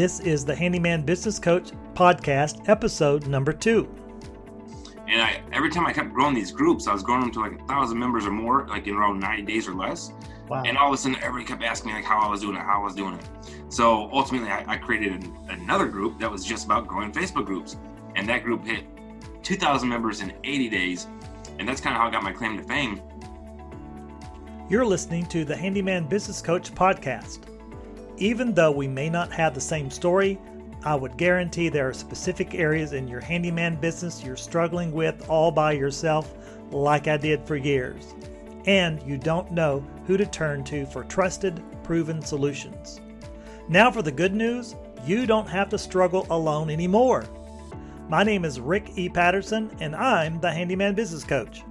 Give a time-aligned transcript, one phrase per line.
[0.00, 3.86] This is the Handyman Business Coach podcast, episode number two.
[5.06, 7.60] And I, every time I kept growing these groups, I was growing them to like
[7.60, 10.14] a thousand members or more, like in around 90 days or less.
[10.48, 10.62] Wow.
[10.64, 12.60] And all of a sudden, everybody kept asking me like how I was doing it,
[12.60, 13.28] how I was doing it.
[13.68, 17.76] So ultimately, I, I created an, another group that was just about growing Facebook groups,
[18.16, 18.84] and that group hit
[19.42, 21.08] 2,000 members in 80 days,
[21.58, 23.02] and that's kind of how I got my claim to fame.
[24.70, 27.40] You're listening to the Handyman Business Coach podcast.
[28.20, 30.38] Even though we may not have the same story,
[30.84, 35.50] I would guarantee there are specific areas in your handyman business you're struggling with all
[35.50, 36.34] by yourself,
[36.70, 38.14] like I did for years,
[38.66, 43.00] and you don't know who to turn to for trusted, proven solutions.
[43.70, 44.76] Now, for the good news
[45.06, 47.24] you don't have to struggle alone anymore.
[48.10, 49.08] My name is Rick E.
[49.08, 51.62] Patterson, and I'm the Handyman Business Coach.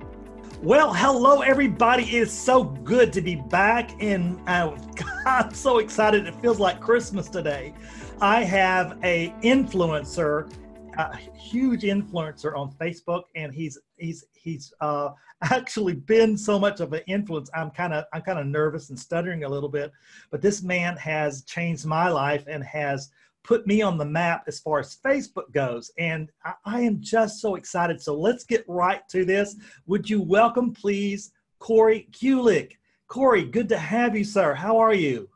[0.61, 2.03] Well, hello everybody.
[2.03, 4.75] It is so good to be back and uh,
[5.25, 6.27] I'm so excited.
[6.27, 7.73] It feels like Christmas today.
[8.19, 10.51] I have a influencer,
[10.97, 15.11] a huge influencer on Facebook and he's he's he's uh,
[15.43, 17.49] actually been so much of an influence.
[17.55, 19.93] I'm kind of I'm kind of nervous and stuttering a little bit,
[20.29, 23.11] but this man has changed my life and has
[23.49, 25.91] put me on the map as far as Facebook goes.
[25.97, 27.99] And I, I, am just so excited.
[27.99, 29.55] So let's get right to this.
[29.87, 32.73] Would you welcome, please, Corey Gulick?
[33.07, 34.53] Corey, good to have you, sir.
[34.53, 35.27] How are you?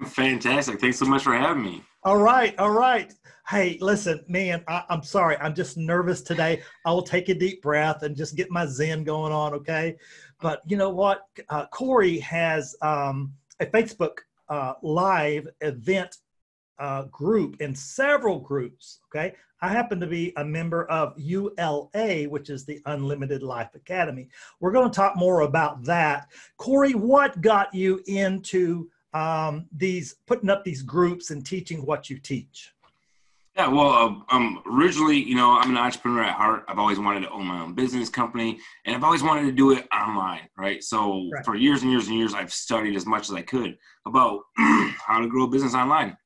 [0.00, 0.80] I'm fantastic.
[0.80, 1.84] Thanks so much for having me.
[2.02, 3.14] All right, all right.
[3.48, 5.36] Hey, listen, man, I, am sorry.
[5.36, 6.62] I'm just nervous today.
[6.84, 9.96] I will take a deep breath and just get my zen going on, okay?
[10.40, 11.22] But you know what?
[11.48, 16.16] Uh, Corey has um, a Facebook uh, live event
[16.80, 19.00] uh, group in several groups.
[19.08, 19.34] Okay.
[19.62, 24.28] I happen to be a member of ULA, which is the Unlimited Life Academy.
[24.58, 26.28] We're going to talk more about that.
[26.56, 32.18] Corey, what got you into um, these putting up these groups and teaching what you
[32.18, 32.72] teach?
[33.56, 36.64] Yeah, well, uh, um, originally, you know, I'm an entrepreneur at heart.
[36.68, 39.72] I've always wanted to own my own business company, and I've always wanted to do
[39.72, 40.82] it online, right?
[40.82, 41.44] So right.
[41.44, 43.76] for years and years and years, I've studied as much as I could
[44.06, 46.16] about how to grow a business online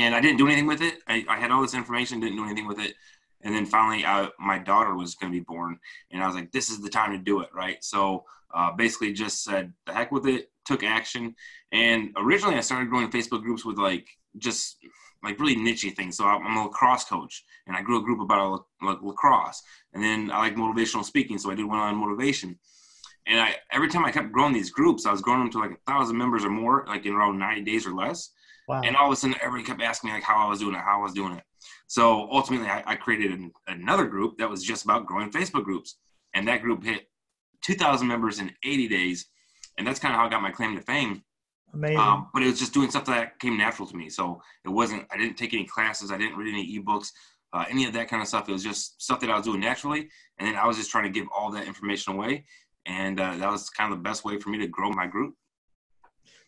[0.00, 0.98] and I didn't do anything with it.
[1.06, 2.94] I, I, had all this information, didn't do anything with it.
[3.42, 5.78] And then finally, I, my daughter was going to be born,
[6.10, 9.12] and I was like, "This is the time to do it, right?" So uh, basically,
[9.12, 11.34] just said, "The heck with it." Took action,
[11.72, 14.06] and originally I started growing Facebook groups with like
[14.38, 14.76] just
[15.24, 16.16] like really nichey things.
[16.16, 19.60] So I'm a lacrosse coach, and I grew a group about lacrosse,
[19.92, 22.58] and then I like motivational speaking, so I did one on motivation.
[23.26, 25.72] And I every time I kept growing these groups, I was growing them to like
[25.72, 28.30] a thousand members or more, like in around 90 days or less.
[28.68, 28.82] Wow.
[28.84, 30.80] And all of a sudden, everybody kept asking me like how I was doing it,
[30.80, 31.42] how I was doing it.
[31.86, 35.96] So ultimately, I, I created an, another group that was just about growing Facebook groups,
[36.34, 37.08] and that group hit
[37.62, 39.26] 2,000 members in 80 days,
[39.78, 41.22] and that's kind of how I got my claim to fame.
[41.74, 41.98] Amazing.
[41.98, 44.10] Um, but it was just doing stuff that came natural to me.
[44.10, 45.06] So it wasn't.
[45.10, 46.10] I didn't take any classes.
[46.10, 47.10] I didn't read any ebooks.
[47.54, 48.48] Uh, any of that kind of stuff.
[48.48, 50.08] It was just stuff that I was doing naturally,
[50.38, 52.44] and then I was just trying to give all that information away,
[52.86, 55.34] and uh, that was kind of the best way for me to grow my group.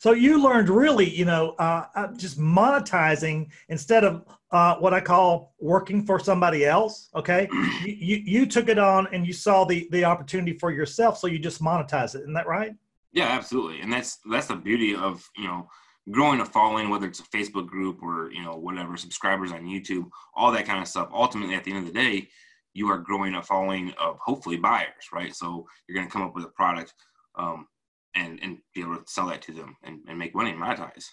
[0.05, 5.01] So you learned really, you know, uh, uh, just monetizing instead of uh, what I
[5.01, 7.09] call working for somebody else.
[7.15, 7.49] Okay,
[7.87, 11.27] you, you, you took it on and you saw the the opportunity for yourself, so
[11.27, 12.21] you just monetize it.
[12.21, 12.75] Isn't that right?
[13.13, 13.81] Yeah, absolutely.
[13.81, 15.71] And that's that's the beauty of you know
[16.11, 20.11] growing a following, whether it's a Facebook group or you know whatever subscribers on YouTube,
[20.37, 21.09] all that kind of stuff.
[21.15, 22.29] Ultimately, at the end of the day,
[22.75, 25.35] you are growing a following of hopefully buyers, right?
[25.35, 26.93] So you're going to come up with a product.
[27.37, 27.69] Um,
[28.15, 31.07] and and be able to sell that to them and, and make money and monetize.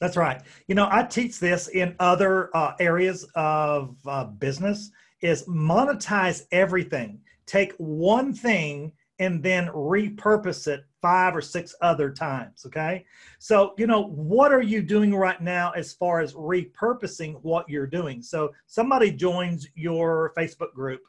[0.00, 0.40] That's right.
[0.66, 4.90] You know, I teach this in other uh, areas of uh, business
[5.20, 7.20] is monetize everything.
[7.46, 12.64] Take one thing and then repurpose it five or six other times.
[12.66, 13.04] Okay.
[13.38, 17.86] So, you know, what are you doing right now as far as repurposing what you're
[17.86, 18.22] doing?
[18.22, 21.02] So, somebody joins your Facebook group,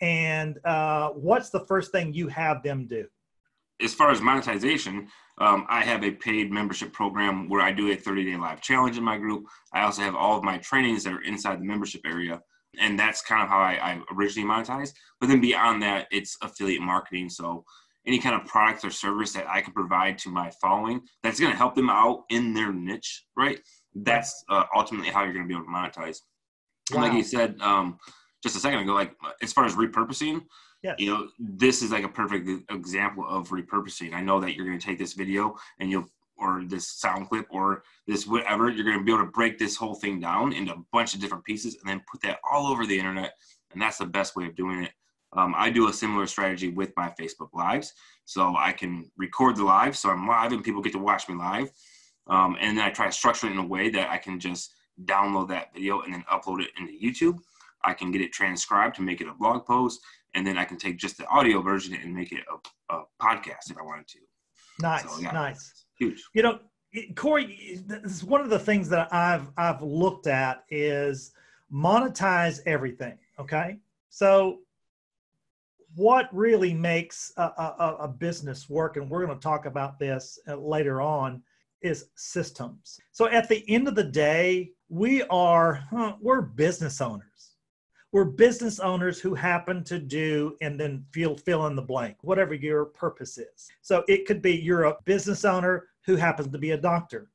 [0.00, 3.06] and uh, what's the first thing you have them do?
[3.82, 5.08] As far as monetization,
[5.38, 8.98] um, I have a paid membership program where I do a 30 day live challenge
[8.98, 9.44] in my group.
[9.72, 12.40] I also have all of my trainings that are inside the membership area.
[12.80, 14.92] And that's kind of how I, I originally monetized.
[15.20, 17.30] But then beyond that, it's affiliate marketing.
[17.30, 17.64] So
[18.06, 21.52] any kind of product or service that I can provide to my following that's going
[21.52, 23.60] to help them out in their niche, right?
[23.94, 26.18] That's uh, ultimately how you're going to be able to monetize.
[26.92, 27.02] Wow.
[27.02, 27.98] Like you said um,
[28.42, 30.42] just a second ago, like as far as repurposing,
[30.98, 34.14] You know, this is like a perfect example of repurposing.
[34.14, 37.46] I know that you're going to take this video and you'll, or this sound clip
[37.50, 40.72] or this whatever, you're going to be able to break this whole thing down into
[40.72, 43.34] a bunch of different pieces and then put that all over the internet.
[43.72, 44.92] And that's the best way of doing it.
[45.32, 47.92] Um, I do a similar strategy with my Facebook Lives.
[48.24, 51.34] So I can record the live, so I'm live and people get to watch me
[51.34, 51.70] live.
[52.28, 54.74] Um, and then I try to structure it in a way that I can just
[55.04, 57.38] download that video and then upload it into YouTube.
[57.84, 60.00] I can get it transcribed to make it a blog post,
[60.34, 63.70] and then I can take just the audio version and make it a, a podcast
[63.70, 64.18] if I wanted to.
[64.80, 66.22] Nice, so, yeah, nice, huge.
[66.34, 66.60] You know,
[67.16, 71.32] Corey, this is one of the things that I've I've looked at is
[71.72, 73.18] monetize everything.
[73.38, 73.78] Okay,
[74.08, 74.60] so
[75.94, 80.38] what really makes a, a, a business work, and we're going to talk about this
[80.46, 81.42] uh, later on,
[81.82, 83.00] is systems.
[83.12, 87.56] So at the end of the day, we are huh, we're business owners.
[88.12, 92.54] We're business owners who happen to do and then fill fill in the blank, whatever
[92.54, 93.68] your purpose is.
[93.82, 97.30] So it could be you're a business owner who happens to be a doctor,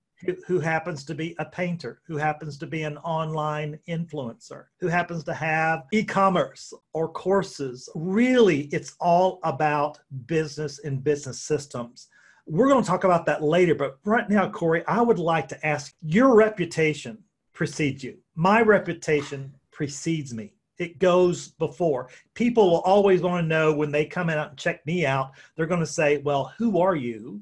[0.48, 5.24] who, happens to be a painter, who happens to be an online influencer, who happens
[5.26, 7.88] to have e commerce or courses.
[7.94, 12.08] Really, it's all about business and business systems.
[12.48, 15.66] We're going to talk about that later, but right now, Corey, I would like to
[15.66, 17.20] ask your reputation
[17.54, 18.18] precedes you.
[18.36, 20.54] My reputation precedes me.
[20.80, 22.10] It goes before.
[22.34, 25.66] People will always want to know when they come out and check me out, they're
[25.68, 27.42] going to say, Well, who are you?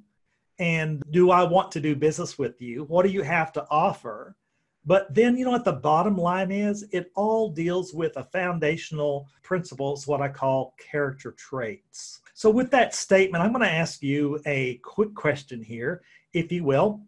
[0.61, 2.83] and do I want to do business with you?
[2.83, 4.35] What do you have to offer?
[4.85, 6.85] But then, you know what the bottom line is?
[6.91, 12.21] It all deals with a foundational principles, what I call character traits.
[12.35, 16.63] So, with that statement, I'm going to ask you a quick question here, if you
[16.63, 17.01] will.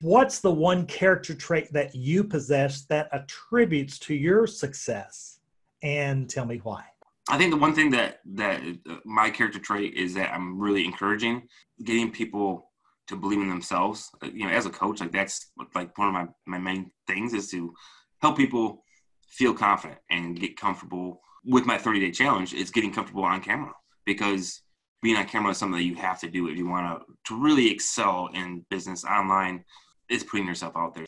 [0.00, 5.37] What's the one character trait that you possess that attributes to your success?
[5.82, 6.84] And tell me why.
[7.30, 10.84] I think the one thing that that uh, my character trait is that I'm really
[10.84, 11.48] encouraging,
[11.84, 12.70] getting people
[13.08, 14.10] to believe in themselves.
[14.22, 17.34] Uh, you know, as a coach, like that's like one of my, my main things
[17.34, 17.74] is to
[18.22, 18.84] help people
[19.28, 23.72] feel confident and get comfortable with my 30 day challenge is getting comfortable on camera
[24.04, 24.62] because
[25.02, 27.40] being on camera is something that you have to do if you want to to
[27.40, 29.64] really excel in business online
[30.08, 31.06] is putting yourself out there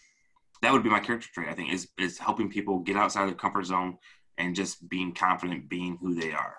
[0.62, 3.28] that would be my character trait i think is is helping people get outside of
[3.28, 3.96] their comfort zone
[4.40, 6.56] and just being confident being who they are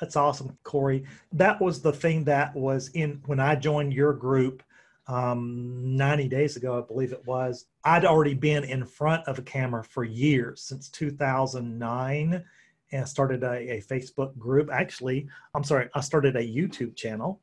[0.00, 1.04] that's awesome, Corey.
[1.32, 4.62] That was the thing that was in when I joined your group
[5.06, 7.66] um, 90 days ago, I believe it was.
[7.84, 12.44] I'd already been in front of a camera for years since 2009
[12.92, 14.70] and started a, a Facebook group.
[14.72, 17.40] Actually, I'm sorry, I started a YouTube channel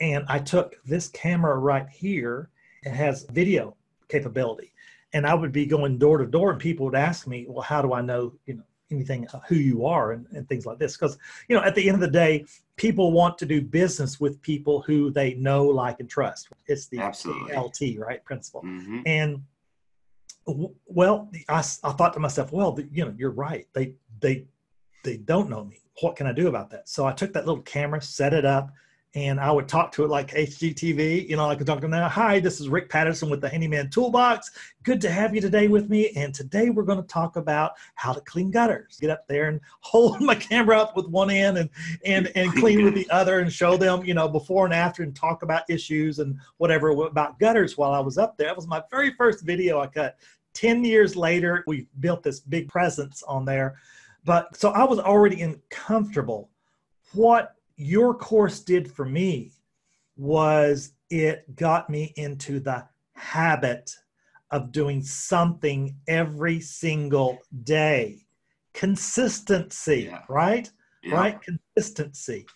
[0.00, 2.50] and I took this camera right here.
[2.84, 3.76] It has video
[4.08, 4.72] capability.
[5.14, 7.80] And I would be going door to door and people would ask me, well, how
[7.80, 10.96] do I know, you know, anything who you are and, and things like this.
[10.96, 11.18] Because
[11.48, 12.44] you know at the end of the day
[12.76, 16.48] people want to do business with people who they know like and trust.
[16.66, 17.56] It's the, Absolutely.
[17.56, 18.62] lt right principle.
[18.62, 19.00] Mm-hmm.
[19.06, 19.42] and
[20.86, 23.66] well I, I thought to myself well you know you're right.
[23.72, 24.46] They they
[25.04, 25.80] they don't know me.
[26.00, 26.88] What can i do about that?
[26.88, 28.70] So i took that little camera set it up
[29.18, 32.08] and I would talk to it like HGTV, you know, like I'm talking now.
[32.08, 34.48] Hi, this is Rick Patterson with the Handyman Toolbox.
[34.84, 36.10] Good to have you today with me.
[36.14, 38.96] And today we're going to talk about how to clean gutters.
[39.00, 41.68] Get up there and hold my camera up with one end and
[42.04, 45.16] and and clean with the other and show them, you know, before and after and
[45.16, 48.46] talk about issues and whatever about gutters while I was up there.
[48.46, 50.16] That was my very first video I cut.
[50.54, 53.78] 10 years later, we built this big presence on there.
[54.24, 56.50] But so I was already in comfortable.
[57.14, 59.52] What your course did for me
[60.16, 62.84] was it got me into the
[63.14, 63.94] habit
[64.50, 68.26] of doing something every single day.
[68.74, 70.22] Consistency, yeah.
[70.28, 70.70] right?
[71.02, 71.14] Yeah.
[71.14, 71.38] Right?
[71.40, 72.46] Consistency.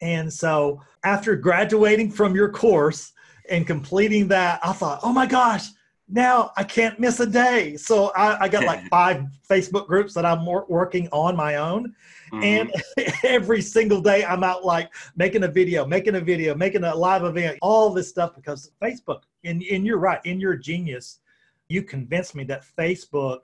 [0.00, 3.12] And so after graduating from your course
[3.48, 5.68] and completing that, I thought, oh my gosh,
[6.08, 7.76] now I can't miss a day.
[7.76, 11.94] So I, I got like five Facebook groups that I'm working on my own.
[12.32, 12.42] Mm-hmm.
[12.42, 16.94] And every single day I'm out like making a video, making a video, making a
[16.94, 21.20] live event, all this stuff because Facebook, and, and you're right, in your genius,
[21.68, 23.40] you convinced me that Facebook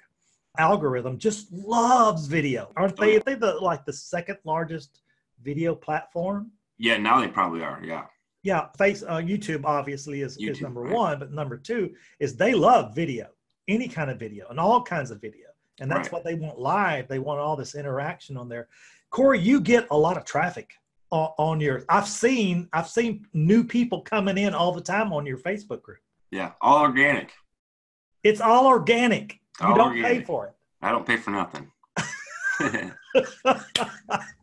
[0.59, 2.71] algorithm just loves video.
[2.77, 3.17] Aren't they?
[3.17, 5.01] Are they the like the second largest
[5.43, 6.51] video platform?
[6.79, 7.81] Yeah, now they probably are.
[7.83, 8.05] Yeah.
[8.43, 10.95] Yeah, face uh, YouTube obviously is, YouTube, is number right.
[10.95, 13.29] one, but number two is they love video,
[13.69, 15.49] any kind of video, and all kinds of video,
[15.81, 16.13] and that's right.
[16.13, 17.07] what they want live.
[17.07, 18.69] They want all this interaction on there.
[19.11, 20.71] Corey, you get a lot of traffic
[21.11, 21.85] on, on your.
[21.89, 25.99] I've seen I've seen new people coming in all the time on your Facebook group.
[26.31, 27.33] Yeah, all organic.
[28.23, 29.39] It's all organic.
[29.61, 30.19] All you don't organic.
[30.21, 30.55] pay for it.
[30.81, 31.71] I don't pay for nothing.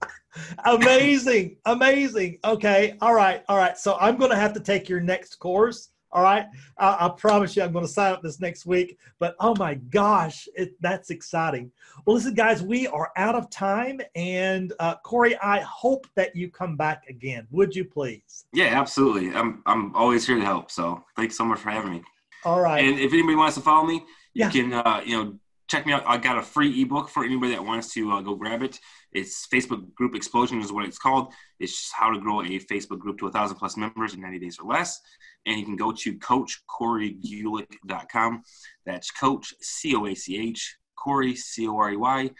[0.65, 2.39] amazing, amazing.
[2.43, 3.77] Okay, all right, all right.
[3.77, 5.89] So I'm going to have to take your next course.
[6.11, 6.45] All right,
[6.77, 8.97] I, I promise you, I'm going to sign up this next week.
[9.19, 11.71] But oh my gosh, it, that's exciting.
[12.05, 16.49] Well, listen, guys, we are out of time, and uh, Corey, I hope that you
[16.49, 17.45] come back again.
[17.51, 18.45] Would you please?
[18.53, 19.33] Yeah, absolutely.
[19.33, 20.71] I'm I'm always here to help.
[20.71, 22.03] So thanks so much for having me.
[22.45, 22.83] All right.
[22.83, 24.49] And if anybody wants to follow me, yeah.
[24.49, 26.03] you can uh, you know check me out.
[26.07, 28.79] I got a free ebook for anybody that wants to uh, go grab it.
[29.11, 31.33] It's Facebook Group Explosion is what it's called.
[31.59, 34.57] It's how to grow a Facebook group to a thousand plus members in 90 days
[34.59, 34.99] or less.
[35.45, 38.43] And you can go to coachcoreygulick.com.
[38.85, 42.31] That's coach, C O A C H, Corey, C O R E Y,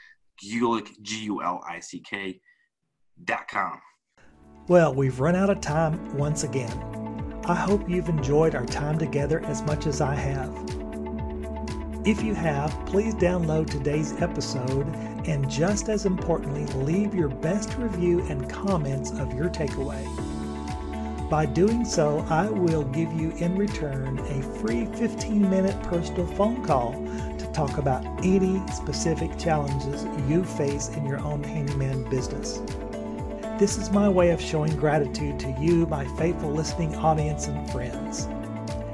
[0.44, 2.40] Gulick, G U L I C K,
[3.24, 3.80] dot com.
[4.68, 6.72] Well, we've run out of time once again.
[7.46, 10.77] I hope you've enjoyed our time together as much as I have.
[12.08, 14.88] If you have, please download today's episode
[15.28, 20.08] and just as importantly, leave your best review and comments of your takeaway.
[21.30, 26.64] By doing so, I will give you in return a free 15 minute personal phone
[26.64, 32.62] call to talk about any specific challenges you face in your own handyman business.
[33.60, 38.30] This is my way of showing gratitude to you, my faithful listening audience and friends.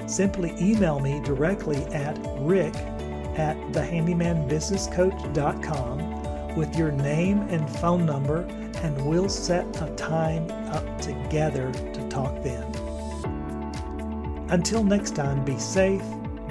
[0.07, 2.73] Simply email me directly at rick
[3.37, 8.41] at thehandymanbusinesscoach.com with your name and phone number,
[8.83, 12.63] and we'll set a time up together to talk then.
[14.49, 16.03] Until next time, be safe,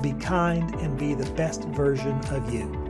[0.03, 2.82] be kind, and be the best version of you.